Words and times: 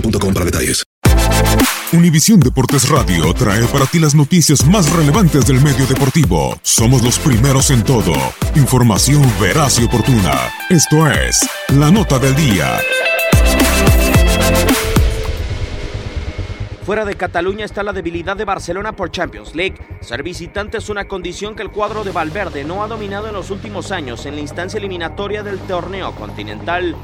boostmobile.com. 0.00 0.34
Univisión 1.92 2.40
Deportes 2.40 2.88
Radio 2.88 3.32
trae 3.32 3.64
para 3.66 3.86
ti 3.86 3.98
las 3.98 4.14
noticias 4.14 4.66
más 4.66 4.90
relevantes 4.92 5.46
del 5.46 5.60
medio 5.60 5.86
deportivo. 5.86 6.58
Somos 6.62 7.02
los 7.02 7.18
primeros 7.18 7.70
en 7.70 7.84
todo. 7.84 8.12
Información 8.54 9.22
veraz 9.40 9.78
y 9.78 9.84
oportuna. 9.84 10.50
Esto 10.68 11.08
es 11.10 11.48
La 11.68 11.90
Nota 11.90 12.18
del 12.18 12.34
Día. 12.34 12.78
Fuera 16.84 17.04
de 17.04 17.16
Cataluña 17.16 17.64
está 17.64 17.82
la 17.82 17.92
debilidad 17.92 18.36
de 18.36 18.44
Barcelona 18.44 18.94
por 18.94 19.10
Champions 19.10 19.54
League. 19.54 19.76
Ser 20.00 20.22
visitante 20.22 20.78
es 20.78 20.88
una 20.88 21.08
condición 21.08 21.54
que 21.54 21.62
el 21.62 21.70
cuadro 21.70 22.04
de 22.04 22.12
Valverde 22.12 22.64
no 22.64 22.82
ha 22.82 22.88
dominado 22.88 23.28
en 23.28 23.34
los 23.34 23.50
últimos 23.50 23.90
años 23.90 24.26
en 24.26 24.34
la 24.34 24.40
instancia 24.40 24.78
eliminatoria 24.78 25.42
del 25.42 25.58
torneo 25.60 26.12
continental. 26.14 26.94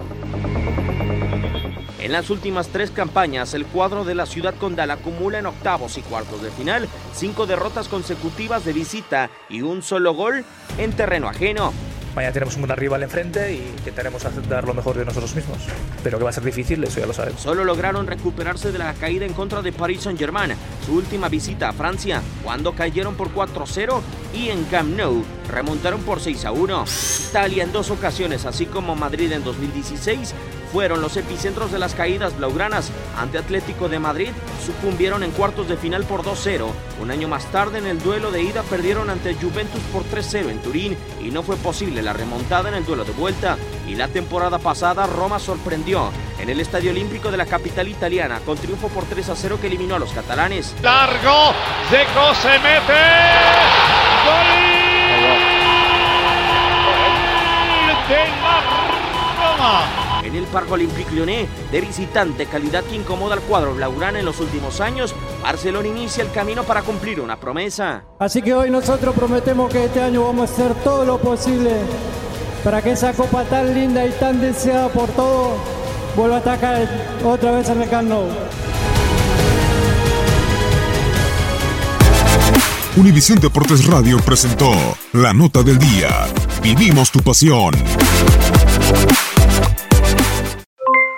En 2.03 2.11
las 2.11 2.31
últimas 2.31 2.67
tres 2.67 2.91
campañas, 2.91 3.55
el 3.55 3.65
cuadro 3.65 4.05
de 4.05 4.17
la 4.17 4.27
ciudad 4.27 4.57
condal 4.57 4.91
acumula 4.91 5.39
en 5.39 5.47
octavos 5.47 5.97
y 5.99 6.03
cuartos 6.03 6.43
de 6.43 6.51
final 6.51 6.89
cinco 7.15 7.47
derrotas 7.47 7.87
consecutivas 7.87 8.65
de 8.65 8.73
visita 8.73 9.31
y 9.49 9.63
un 9.63 9.83
solo 9.83 10.13
gol 10.13 10.45
en 10.79 10.93
terreno 10.95 11.29
ajeno. 11.29 11.73
Mañana 12.17 12.33
tenemos 12.33 12.57
un 12.57 12.63
gran 12.63 12.77
rival 12.77 13.05
enfrente 13.05 13.55
y 13.55 13.59
intentaremos 13.59 14.27
dar 14.49 14.67
lo 14.67 14.75
mejor 14.75 14.99
de 14.99 15.05
nosotros 15.05 15.33
mismos. 15.37 15.59
Pero 16.03 16.19
que 16.19 16.25
va 16.25 16.31
a 16.31 16.33
ser 16.33 16.43
difícil, 16.43 16.83
eso 16.83 16.99
ya 16.99 17.07
lo 17.07 17.13
sabemos. 17.13 17.41
Solo 17.41 17.65
lograron 17.65 18.09
recuperarse 18.09 18.73
de 18.73 18.79
la 18.79 18.93
caída 18.95 19.25
en 19.25 19.33
contra 19.33 19.63
de 19.63 19.73
Paris 19.73 20.03
Saint-Germain, 20.03 20.55
su 20.85 20.97
última 20.97 21.29
visita 21.29 21.69
a 21.69 21.73
Francia, 21.73 22.21
cuando 22.43 22.73
cayeron 22.73 23.15
por 23.15 23.33
4-0 23.33 24.01
y 24.35 24.49
en 24.49 24.65
Camp 24.65 24.97
Nou 24.97 25.25
remontaron 25.49 26.03
por 26.03 26.19
6-1. 26.19 27.31
Italia 27.31 27.63
en 27.63 27.73
dos 27.73 27.91
ocasiones, 27.91 28.45
así 28.45 28.67
como 28.67 28.97
Madrid 28.97 29.31
en 29.31 29.45
2016, 29.45 30.35
fueron 30.73 31.03
los 31.03 31.17
epicentros 31.17 31.71
de 31.71 31.79
las 31.79 31.95
caídas 31.95 32.37
blaugranas. 32.37 32.91
Ante 33.19 33.39
Atlético 33.39 33.89
de 33.89 33.99
Madrid 33.99 34.31
sucumbieron 34.65 35.23
en 35.23 35.31
cuartos 35.33 35.69
de 35.69 35.77
final 35.77 36.05
por 36.05 36.23
2-0. 36.23 36.67
Un 37.01 37.11
año 37.11 37.29
más 37.29 37.45
tarde 37.53 37.79
en 37.79 37.87
el 37.87 38.03
duelo 38.03 38.31
de 38.31 38.43
ida 38.43 38.63
perdieron 38.63 39.11
ante 39.11 39.35
Juventus 39.35 39.83
por 39.93 40.05
3-0 40.05 40.51
en 40.51 40.63
Turín 40.63 40.97
y 41.21 41.31
no 41.31 41.43
fue 41.43 41.57
posible 41.57 42.03
la 42.03 42.15
remontada 42.15 42.71
en 42.71 42.77
el 42.77 42.87
duelo 42.87 43.05
de 43.05 43.13
vuelta. 43.13 43.59
Y 43.87 43.95
la 43.95 44.09
temporada 44.09 44.59
pasada 44.59 45.07
Roma 45.07 45.39
sorprendió 45.39 46.11
en 46.41 46.49
el 46.49 46.61
Estadio 46.61 46.91
Olímpico 46.91 47.31
de 47.31 47.37
la 47.37 47.47
capital 47.47 47.89
italiana 47.89 48.41
con 48.41 48.57
triunfo 48.57 48.89
por 48.89 49.05
3-0 49.05 49.59
que 49.59 49.67
eliminó 49.67 49.97
a 49.97 49.99
los 49.99 50.13
catalanes. 50.13 50.75
Largo, 50.83 51.53
Zeco 51.91 52.35
se 52.35 52.59
mete. 52.59 53.03
Gol 54.25 54.73
de 58.09 58.27
la 58.43 58.61
Roma. 59.57 60.02
En 60.25 60.37
el 60.37 60.45
Parque 60.45 60.73
Olympique 60.73 61.11
Lyonnais, 61.13 61.49
de 61.71 61.81
visitante, 61.81 62.47
calidad 62.47 62.85
que 62.85 62.97
incomoda 62.97 63.35
al 63.35 63.41
cuadro 63.41 63.75
blaugrana 63.75 64.21
en 64.21 64.25
los 64.25 64.41
últimos 64.41 64.81
años, 64.81 65.15
Barcelona 65.43 65.89
inicia 65.89 66.23
el 66.23 66.31
camino 66.31 66.63
para 66.65 66.83
cumplir 66.83 67.21
una 67.21 67.39
promesa. 67.39 68.05
Así 68.19 68.41
que 68.41 68.55
hoy 68.55 68.71
nosotros 68.71 69.15
prometemos 69.15 69.73
que 69.73 69.85
este 69.85 70.01
año 70.01 70.25
vamos 70.25 70.51
a 70.51 70.53
hacer 70.53 70.75
todo 70.83 71.05
lo 71.05 71.19
posible 71.19 71.71
para 72.63 72.81
que 72.81 72.93
esa 72.93 73.13
copa 73.13 73.45
tan 73.45 73.75
linda 73.75 74.07
y 74.07 74.11
tan 74.13 74.41
deseada 74.41 74.89
por 74.89 75.09
todos 75.11 75.59
vuelva 76.17 76.37
a 76.37 76.39
atacar 76.39 76.89
otra 77.25 77.53
vez 77.53 77.69
en 77.69 77.83
el 77.83 77.89
Camp 77.89 78.09
Nou. 78.09 78.29
Univisión 82.97 83.41
Deportes 83.41 83.87
Radio 83.87 84.19
presentó 84.19 84.71
La 85.13 85.33
Nota 85.33 85.63
del 85.63 85.79
Día. 85.79 86.29
Vivimos 86.63 87.11
tu 87.11 87.21
pasión. 87.21 87.73